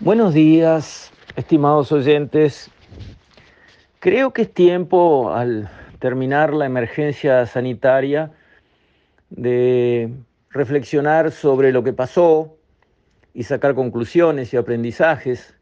[0.00, 2.70] Buenos días, estimados oyentes.
[3.98, 8.30] Creo que es tiempo, al terminar la emergencia sanitaria,
[9.30, 10.12] de
[10.50, 12.54] reflexionar sobre lo que pasó
[13.34, 15.56] y sacar conclusiones y aprendizajes,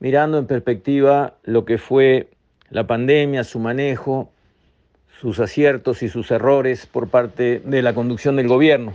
[0.00, 2.30] mirando en perspectiva lo que fue
[2.70, 4.32] la pandemia, su manejo,
[5.20, 8.94] sus aciertos y sus errores por parte de la conducción del gobierno.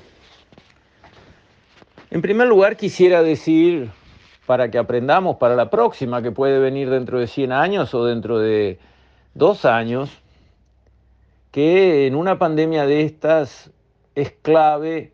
[2.11, 3.89] En primer lugar, quisiera decir,
[4.45, 8.39] para que aprendamos para la próxima, que puede venir dentro de 100 años o dentro
[8.39, 8.79] de
[9.33, 10.09] dos años,
[11.51, 13.71] que en una pandemia de estas
[14.15, 15.13] es clave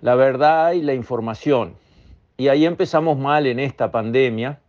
[0.00, 1.74] la verdad y la información.
[2.36, 4.60] Y ahí empezamos mal en esta pandemia,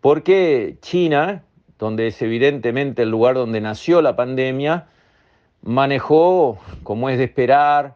[0.00, 1.42] porque China,
[1.78, 4.86] donde es evidentemente el lugar donde nació la pandemia,
[5.62, 7.94] manejó, como es de esperar,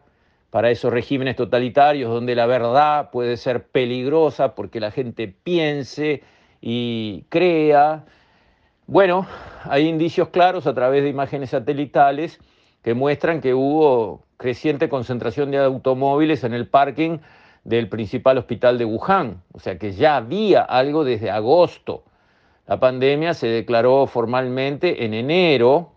[0.57, 6.23] para esos regímenes totalitarios donde la verdad puede ser peligrosa porque la gente piense
[6.61, 8.05] y crea.
[8.87, 9.27] Bueno,
[9.65, 12.39] hay indicios claros a través de imágenes satelitales
[12.81, 17.19] que muestran que hubo creciente concentración de automóviles en el parking
[17.63, 22.03] del principal hospital de Wuhan, o sea que ya había algo desde agosto.
[22.65, 25.91] La pandemia se declaró formalmente en enero,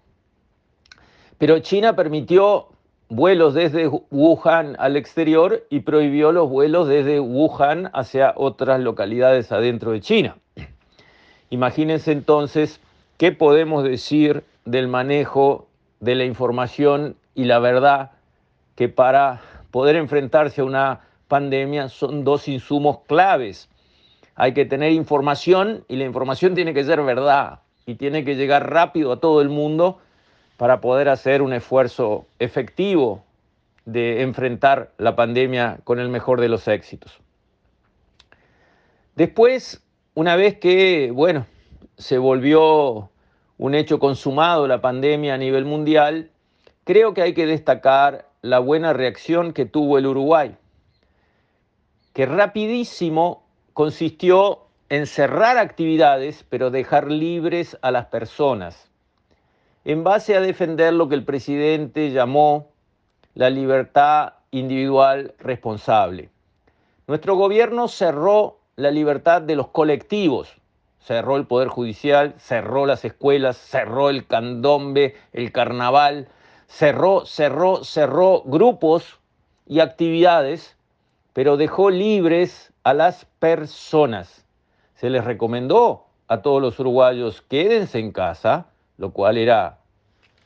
[1.38, 2.68] pero China permitió
[3.10, 9.90] vuelos desde Wuhan al exterior y prohibió los vuelos desde Wuhan hacia otras localidades adentro
[9.90, 10.36] de China.
[11.50, 12.80] Imagínense entonces
[13.18, 15.66] qué podemos decir del manejo
[15.98, 18.12] de la información y la verdad
[18.76, 23.68] que para poder enfrentarse a una pandemia son dos insumos claves.
[24.36, 28.70] Hay que tener información y la información tiene que ser verdad y tiene que llegar
[28.70, 29.98] rápido a todo el mundo
[30.60, 33.24] para poder hacer un esfuerzo efectivo
[33.86, 37.18] de enfrentar la pandemia con el mejor de los éxitos.
[39.16, 41.46] Después, una vez que, bueno,
[41.96, 43.08] se volvió
[43.56, 46.30] un hecho consumado la pandemia a nivel mundial,
[46.84, 50.56] creo que hay que destacar la buena reacción que tuvo el Uruguay,
[52.12, 58.89] que rapidísimo consistió en cerrar actividades, pero dejar libres a las personas
[59.84, 62.68] en base a defender lo que el presidente llamó
[63.34, 66.28] la libertad individual responsable.
[67.06, 70.56] Nuestro gobierno cerró la libertad de los colectivos,
[71.00, 76.28] cerró el Poder Judicial, cerró las escuelas, cerró el candombe, el carnaval,
[76.66, 79.18] cerró, cerró, cerró grupos
[79.66, 80.76] y actividades,
[81.32, 84.44] pero dejó libres a las personas.
[84.94, 88.66] Se les recomendó a todos los uruguayos, quédense en casa,
[89.00, 89.78] lo cual era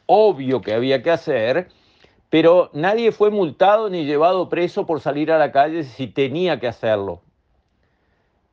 [0.07, 1.69] obvio que había que hacer,
[2.31, 6.69] pero nadie fue multado ni llevado preso por salir a la calle si tenía que
[6.69, 7.21] hacerlo.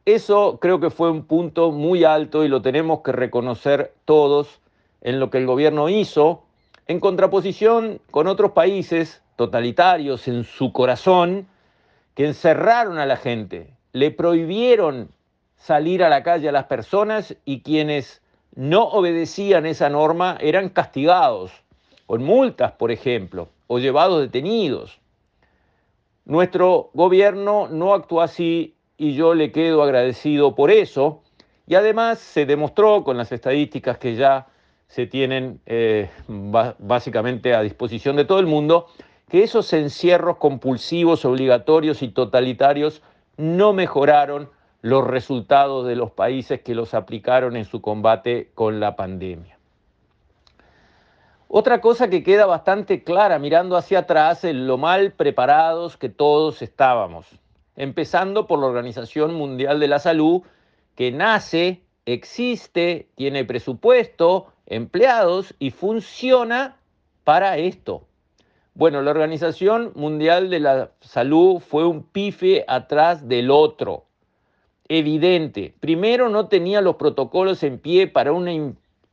[0.06, 4.60] Eso creo que fue un punto muy alto y lo tenemos que reconocer todos
[5.02, 6.44] en lo que el gobierno hizo,
[6.88, 11.48] en contraposición con otros países totalitarios en su corazón,
[12.16, 15.10] que encerraron a la gente, le prohibieron
[15.58, 18.21] salir a la calle a las personas y quienes
[18.56, 21.52] no obedecían esa norma eran castigados
[22.06, 25.00] con multas, por ejemplo, o llevados detenidos.
[26.26, 31.24] Nuestro gobierno no actuó así y yo le quedo agradecido por eso.
[31.68, 34.48] Y además se demostró con las estadísticas que ya
[34.88, 38.88] se tienen eh, básicamente a disposición de todo el mundo,
[39.30, 43.02] que esos encierros compulsivos, obligatorios y totalitarios
[43.38, 44.50] no mejoraron
[44.82, 49.58] los resultados de los países que los aplicaron en su combate con la pandemia.
[51.48, 56.62] Otra cosa que queda bastante clara mirando hacia atrás es lo mal preparados que todos
[56.62, 57.28] estábamos,
[57.76, 60.42] empezando por la Organización Mundial de la Salud,
[60.96, 66.78] que nace, existe, tiene presupuesto, empleados y funciona
[67.24, 68.06] para esto.
[68.74, 74.06] Bueno, la Organización Mundial de la Salud fue un pife atrás del otro
[74.98, 75.74] evidente.
[75.80, 78.52] Primero, no tenía los protocolos en pie para una,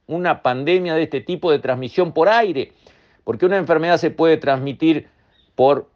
[0.09, 2.73] una pandemia de este tipo de transmisión por aire,
[3.23, 5.09] porque una enfermedad se puede transmitir
[5.55, 5.89] por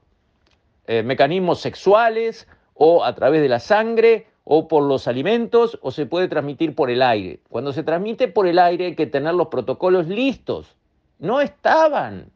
[0.87, 6.07] eh, mecanismos sexuales o a través de la sangre o por los alimentos o se
[6.07, 7.41] puede transmitir por el aire.
[7.49, 10.77] Cuando se transmite por el aire hay que tener los protocolos listos.
[11.19, 12.31] No estaban.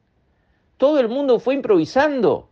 [0.79, 2.49] Todo el mundo fue improvisando.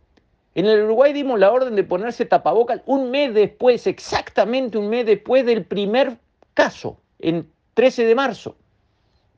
[0.55, 5.05] En el Uruguay dimos la orden de ponerse tapabocas un mes después, exactamente un mes
[5.05, 6.17] después del primer
[6.53, 8.55] caso, en 13 de marzo.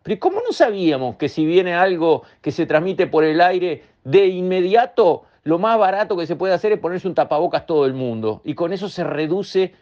[0.04, 4.28] Pero ¿cómo no sabíamos que si viene algo que se transmite por el aire, de
[4.28, 8.42] inmediato lo más barato que se puede hacer es ponerse un tapabocas todo el mundo?
[8.44, 9.74] Y con eso se reduce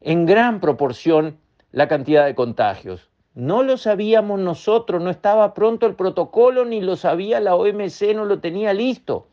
[0.00, 1.36] en gran proporción
[1.70, 3.10] la cantidad de contagios.
[3.34, 8.24] No lo sabíamos nosotros, no estaba pronto el protocolo, ni lo sabía la OMC, no
[8.24, 9.26] lo tenía listo.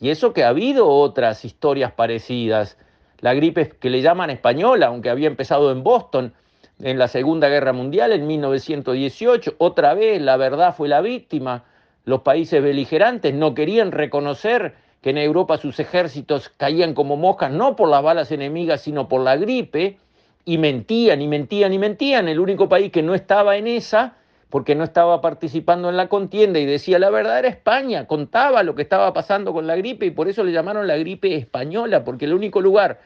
[0.00, 2.76] Y eso que ha habido otras historias parecidas.
[3.20, 6.34] La gripe que le llaman española, aunque había empezado en Boston
[6.80, 11.64] en la Segunda Guerra Mundial en 1918, otra vez la verdad fue la víctima.
[12.04, 17.76] Los países beligerantes no querían reconocer que en Europa sus ejércitos caían como moscas, no
[17.76, 19.98] por las balas enemigas, sino por la gripe,
[20.44, 22.28] y mentían y mentían y mentían.
[22.28, 24.16] El único país que no estaba en esa,
[24.56, 28.74] porque no estaba participando en la contienda y decía la verdad era España, contaba lo
[28.74, 32.24] que estaba pasando con la gripe y por eso le llamaron la gripe española, porque
[32.24, 33.02] el único lugar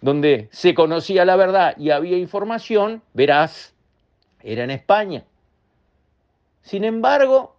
[0.00, 3.74] donde se conocía la verdad y había información, verás,
[4.42, 5.24] era en España.
[6.62, 7.56] Sin embargo,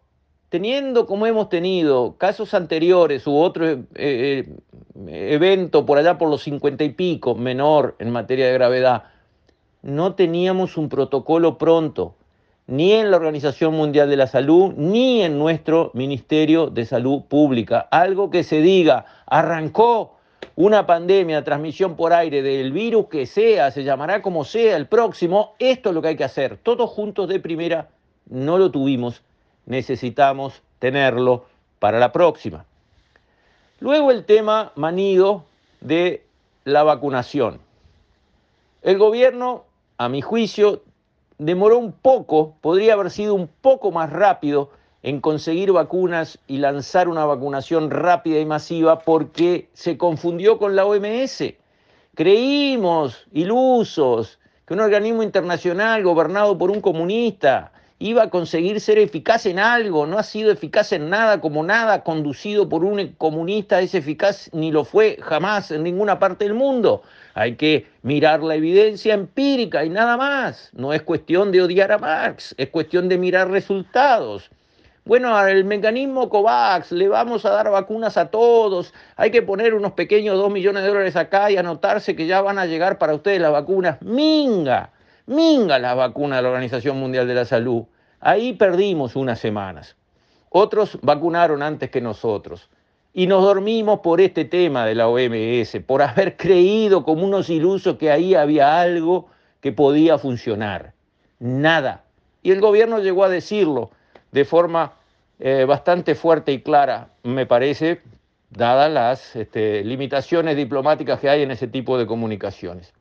[0.50, 4.48] teniendo como hemos tenido casos anteriores u otro eh, eh,
[5.06, 9.04] evento por allá por los cincuenta y pico, menor en materia de gravedad,
[9.84, 12.16] no teníamos un protocolo pronto,
[12.68, 17.88] ni en la Organización Mundial de la Salud, ni en nuestro Ministerio de Salud Pública.
[17.92, 20.18] Algo que se diga, arrancó
[20.56, 25.56] una pandemia, transmisión por aire del virus que sea, se llamará como sea el próximo,
[25.60, 26.58] esto es lo que hay que hacer.
[26.58, 27.90] Todos juntos de primera
[28.30, 29.22] no lo tuvimos
[29.68, 31.46] necesitamos tenerlo
[31.78, 32.66] para la próxima.
[33.80, 35.46] Luego el tema manido
[35.82, 36.26] de
[36.64, 37.60] la vacunación.
[38.82, 39.66] El gobierno,
[39.98, 40.82] a mi juicio,
[41.38, 44.72] demoró un poco, podría haber sido un poco más rápido
[45.04, 50.86] en conseguir vacunas y lanzar una vacunación rápida y masiva porque se confundió con la
[50.86, 51.44] OMS.
[52.16, 59.46] Creímos, ilusos, que un organismo internacional gobernado por un comunista iba a conseguir ser eficaz
[59.46, 63.96] en algo, no ha sido eficaz en nada, como nada conducido por un comunista es
[63.96, 67.02] eficaz, ni lo fue jamás en ninguna parte del mundo.
[67.34, 70.70] Hay que mirar la evidencia empírica y nada más.
[70.74, 74.50] No es cuestión de odiar a Marx, es cuestión de mirar resultados.
[75.06, 79.94] Bueno, el mecanismo COVAX, le vamos a dar vacunas a todos, hay que poner unos
[79.94, 83.40] pequeños dos millones de dólares acá y anotarse que ya van a llegar para ustedes
[83.40, 84.02] las vacunas.
[84.02, 84.92] Minga,
[85.28, 87.84] minga la vacuna de la Organización Mundial de la Salud.
[88.20, 89.96] Ahí perdimos unas semanas.
[90.50, 92.70] Otros vacunaron antes que nosotros.
[93.14, 97.98] Y nos dormimos por este tema de la OMS, por haber creído como unos ilusos
[97.98, 99.28] que ahí había algo
[99.60, 100.94] que podía funcionar.
[101.40, 102.04] Nada.
[102.42, 103.92] Y el gobierno llegó a decirlo
[104.32, 104.94] de forma
[105.40, 108.02] eh, bastante fuerte y clara, me parece,
[108.50, 112.94] dadas las este, limitaciones diplomáticas que hay en ese tipo de comunicaciones.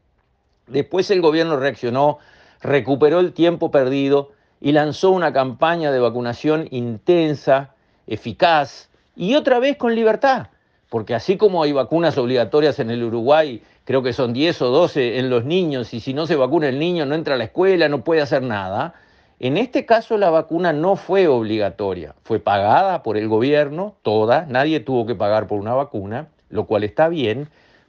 [0.67, 2.19] Después el gobierno reaccionó,
[2.61, 7.75] recuperó el tiempo perdido y lanzó una campaña de vacunación intensa,
[8.07, 10.49] eficaz y otra vez con libertad.
[10.89, 15.19] Porque así como hay vacunas obligatorias en el Uruguay, creo que son 10 o 12
[15.19, 17.89] en los niños, y si no se vacuna el niño no entra a la escuela,
[17.89, 18.95] no puede hacer nada,
[19.39, 24.81] en este caso la vacuna no fue obligatoria, fue pagada por el gobierno, toda, nadie
[24.81, 27.49] tuvo que pagar por una vacuna, lo cual está bien,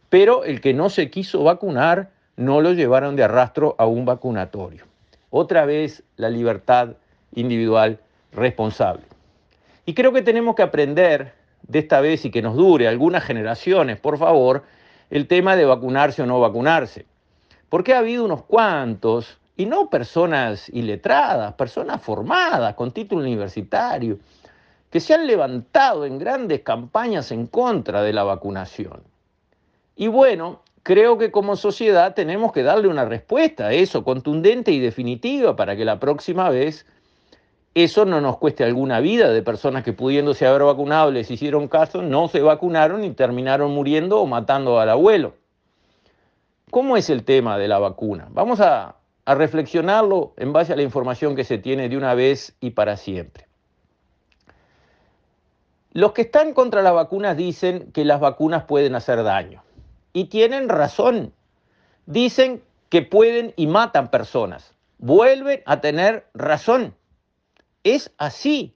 [0.10, 4.86] pero el que no se quiso vacunar no lo llevaron de arrastro a un vacunatorio.
[5.30, 6.96] Otra vez la libertad
[7.34, 8.00] individual
[8.32, 9.04] responsable.
[9.86, 14.00] Y creo que tenemos que aprender de esta vez y que nos dure algunas generaciones,
[14.00, 14.64] por favor,
[15.10, 17.06] el tema de vacunarse o no vacunarse.
[17.70, 24.20] Porque ha habido unos cuantos, y no personas iletradas, personas formadas con título universitario,
[24.90, 29.02] que se han levantado en grandes campañas en contra de la vacunación.
[29.96, 34.80] Y bueno, creo que como sociedad tenemos que darle una respuesta a eso, contundente y
[34.80, 36.86] definitiva, para que la próxima vez
[37.76, 42.02] eso no nos cueste alguna vida de personas que pudiéndose haber vacunado les hicieron caso,
[42.04, 45.34] no se vacunaron y terminaron muriendo o matando al abuelo.
[46.72, 48.30] ¿Cómo es el tema de la vacuna?
[48.32, 52.70] Vamos a, reflexionarlo en base a la información que se tiene de una vez y
[52.70, 53.46] para siempre.
[55.92, 59.67] Los que están contra las vacunas dicen que las vacunas pueden hacer daño.
[60.14, 61.34] Y tienen razón.
[62.06, 64.74] Dicen que pueden y matan personas.
[64.98, 66.96] Vuelven a tener razón.
[67.84, 68.76] Es así.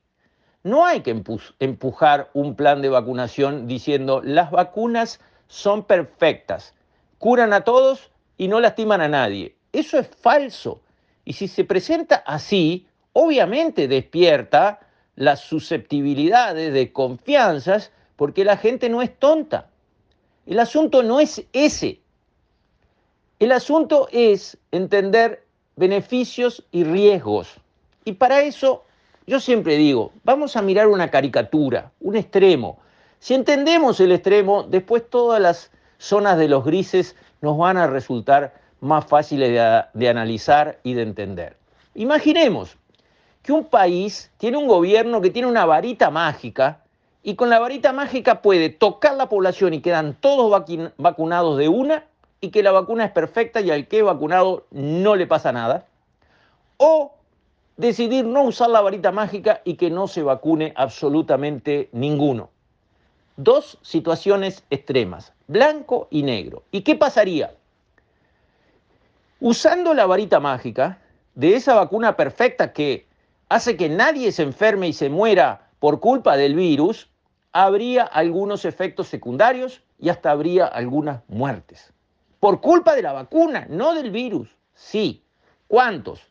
[0.64, 1.20] No hay que
[1.60, 6.76] empujar un plan de vacunación diciendo las vacunas son perfectas,
[7.18, 9.58] curan a todos y no lastiman a nadie.
[9.74, 10.82] Eso es falso.
[11.26, 14.80] Y si se presenta así, obviamente despierta
[15.16, 19.71] las susceptibilidades de confianzas porque la gente no es tonta.
[20.46, 22.00] El asunto no es ese.
[23.40, 25.46] El asunto es entender
[25.76, 27.56] beneficios y riesgos.
[28.06, 28.84] Y para eso
[29.28, 32.80] yo siempre digo, vamos a mirar una caricatura, un extremo.
[33.20, 38.54] Si entendemos el extremo, después todas las zonas de los grises nos van a resultar
[38.80, 41.56] más fáciles de, de analizar y de entender.
[41.94, 42.78] Imaginemos
[43.44, 46.82] que un país tiene un gobierno que tiene una varita mágica
[47.24, 50.50] y con la varita mágica puede tocar la población y quedan todos
[50.98, 52.06] vacunados de una
[52.40, 55.86] y que la vacuna es perfecta y al que es vacunado no le pasa nada.
[56.78, 57.14] O
[57.78, 62.50] decidir no usar la varita mágica y que no se vacune absolutamente ninguno.
[63.38, 66.64] Dos situaciones extremas, blanco y negro.
[66.72, 67.54] ¿Y qué pasaría?
[69.40, 71.00] Usando la varita mágica
[71.36, 73.06] de esa vacuna perfecta que
[73.50, 77.11] hace que nadie se enferme y se muera por culpa del virus,
[77.54, 81.94] habría algunos efectos secundarios y hasta habría algunas muertes.
[82.40, 84.50] Por culpa de la vacuna, no del virus.
[84.74, 85.24] Sí.
[85.68, 86.22] ¿Cuántos?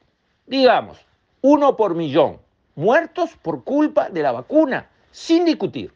[0.46, 0.98] Digamos,
[1.42, 2.38] uno por millón.
[2.74, 5.92] Muertos por culpa de la vacuna, sin discutir.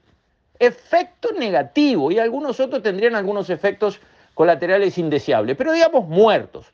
[0.58, 4.00] Efecto negativo y algunos otros tendrían algunos efectos
[4.34, 6.66] colaterales indeseables, pero digamos muertos.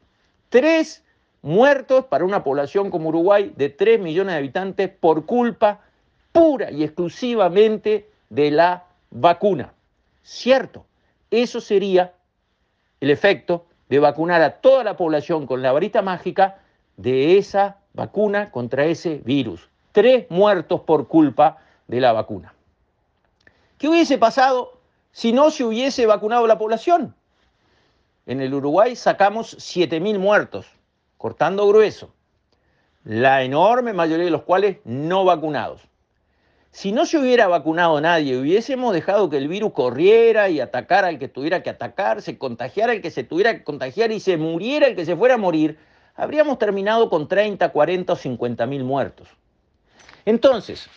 [0.48, 1.02] Tres
[1.42, 5.80] muertos para una población como Uruguay de 3 millones de habitantes por culpa
[6.32, 9.74] pura y exclusivamente de la vacuna.
[10.22, 10.86] Cierto,
[11.30, 12.14] eso sería
[13.00, 16.58] el efecto de vacunar a toda la población con la varita mágica
[16.96, 19.68] de esa vacuna contra ese virus.
[19.92, 21.58] Tres muertos por culpa
[21.88, 22.54] de la vacuna.
[23.78, 24.78] ¿Qué hubiese pasado
[25.10, 27.14] si no se hubiese vacunado la población?
[28.26, 30.66] En el Uruguay sacamos 7.000 muertos,
[31.18, 32.12] cortando grueso,
[33.02, 35.89] la enorme mayoría de los cuales no vacunados.
[36.72, 41.18] Si no se hubiera vacunado nadie, hubiésemos dejado que el virus corriera y atacara al
[41.18, 44.86] que tuviera que atacar, se contagiara al que se tuviera que contagiar y se muriera
[44.86, 45.78] el que se fuera a morir,
[46.14, 49.28] habríamos terminado con 30, 40 o 50 mil muertos.
[50.24, 50.88] Entonces,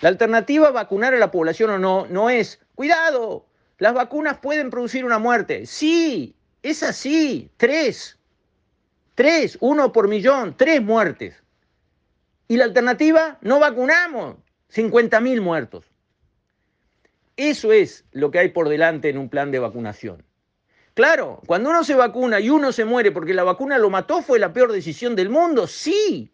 [0.00, 3.44] la alternativa a vacunar a la población o no, no es, cuidado,
[3.78, 5.66] las vacunas pueden producir una muerte.
[5.66, 8.18] Sí, es así, tres,
[9.14, 11.34] tres, uno por millón, tres muertes.
[12.48, 14.36] Y la alternativa, no vacunamos,
[14.72, 15.84] 50 mil muertos.
[17.36, 20.24] Eso es lo que hay por delante en un plan de vacunación.
[20.94, 24.38] Claro, cuando uno se vacuna y uno se muere porque la vacuna lo mató, fue
[24.38, 25.66] la peor decisión del mundo.
[25.66, 26.32] Sí,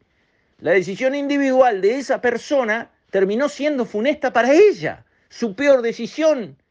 [0.59, 5.04] la decisión individual de esa persona terminó siendo funesta para ella.
[5.28, 6.62] Su peor decisión.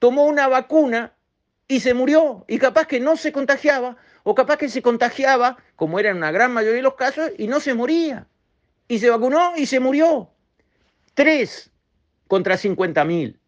[0.00, 1.14] Tomó una vacuna
[1.68, 2.44] y se murió.
[2.48, 6.32] Y capaz que no se contagiaba, o capaz que se contagiaba, como era en una
[6.32, 8.26] gran mayoría de los casos, y no se moría.
[8.88, 10.33] Y se vacunó y se murió.
[11.14, 11.70] Tres
[12.26, 13.38] contra 50 mil.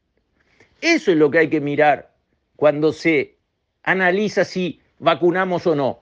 [0.81, 2.13] Eso es lo que hay que mirar
[2.55, 3.37] cuando se
[3.83, 6.01] analiza si vacunamos o no.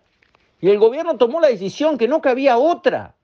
[0.61, 3.15] Y el gobierno tomó la decisión que no cabía otra.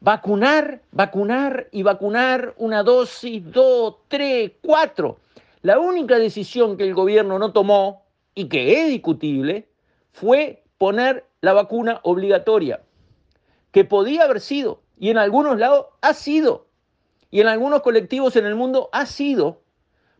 [0.00, 5.18] Vacunar, vacunar y vacunar una dosis, dos, tres, cuatro.
[5.62, 9.68] La única decisión que el gobierno no tomó y que es discutible
[10.12, 12.80] fue poner la vacuna obligatoria,
[13.70, 16.66] que podía haber sido y en algunos lados ha sido
[17.32, 19.62] y en algunos colectivos en el mundo ha sido.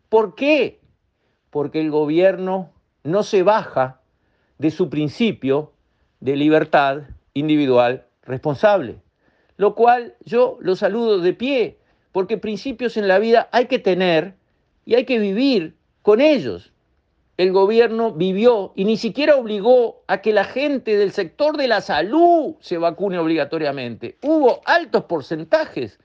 [0.09, 0.81] ¿Por qué?
[1.51, 2.71] Porque el gobierno
[3.03, 4.01] no se baja
[4.57, 5.71] de su principio
[6.19, 7.03] de libertad
[7.35, 8.99] individual responsable,
[9.57, 11.77] lo cual yo lo saludo de pie,
[12.11, 14.33] porque principios en la vida hay que tener
[14.83, 16.73] y hay que vivir con ellos.
[17.37, 21.81] El gobierno vivió y ni siquiera obligó a que la gente del sector de la
[21.81, 24.17] salud se vacune obligatoriamente.
[24.23, 25.99] Hubo altos porcentajes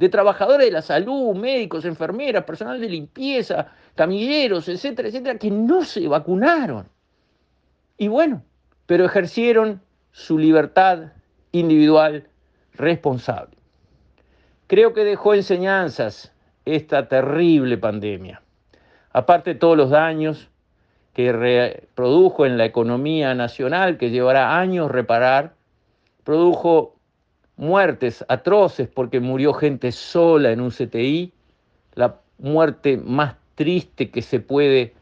[0.00, 5.84] de trabajadores de la salud, médicos, enfermeras, personal de limpieza, camilleros, etcétera, etcétera, que no
[5.84, 6.88] se vacunaron.
[7.98, 8.42] Y bueno,
[8.86, 11.12] pero ejercieron su libertad
[11.52, 12.26] individual
[12.72, 13.58] responsable.
[14.68, 16.32] Creo que dejó enseñanzas
[16.64, 18.40] esta terrible pandemia.
[19.12, 20.48] Aparte de todos los daños
[21.12, 25.52] que produjo en la economía nacional, que llevará años reparar,
[26.24, 26.96] produjo
[27.60, 31.30] muertes atroces porque murió gente sola en un CTI,
[31.94, 34.94] la muerte más triste que se puede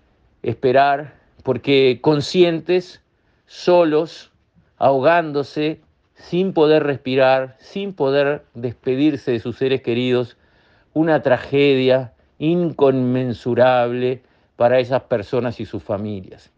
[0.42, 3.00] esperar, porque conscientes,
[3.46, 4.32] solos,
[4.76, 5.80] ahogándose,
[6.14, 10.36] sin poder respirar, sin poder despedirse de sus seres queridos,
[10.94, 14.20] una tragedia inconmensurable
[14.56, 16.50] para esas personas y sus familias.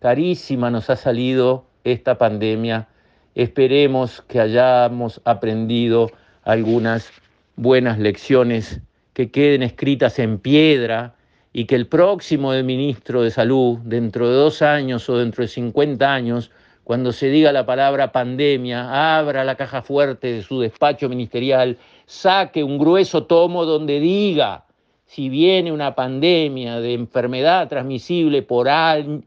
[0.00, 2.88] Carísima nos ha salido esta pandemia
[3.34, 6.10] Esperemos que hayamos aprendido
[6.44, 7.10] algunas
[7.56, 8.82] buenas lecciones
[9.14, 11.14] que queden escritas en piedra
[11.50, 16.12] y que el próximo ministro de Salud, dentro de dos años o dentro de 50
[16.12, 16.50] años,
[16.84, 22.62] cuando se diga la palabra pandemia, abra la caja fuerte de su despacho ministerial, saque
[22.62, 24.66] un grueso tomo donde diga
[25.06, 28.68] si viene una pandemia de enfermedad transmisible por,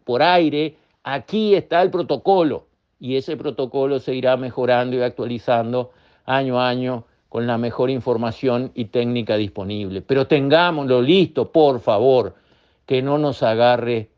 [0.04, 2.68] por aire, aquí está el protocolo
[3.06, 5.92] y ese protocolo se irá mejorando y actualizando
[6.26, 10.02] año a año con la mejor información y técnica disponible.
[10.02, 12.34] Pero tengámoslo listo, por favor,
[12.88, 14.10] que no nos agarre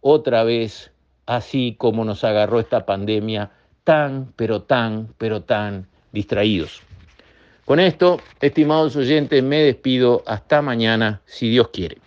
[0.00, 0.90] otra vez
[1.24, 3.52] así como nos agarró esta pandemia
[3.84, 6.82] tan, pero tan, pero tan distraídos.
[7.64, 11.98] Con esto, estimados oyentes, me despido hasta mañana, si Dios quiere.